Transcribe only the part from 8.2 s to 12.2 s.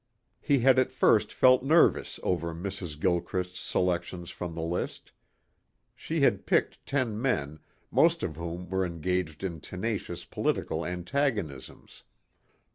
of whom were engaged in tenacious political antagonisms.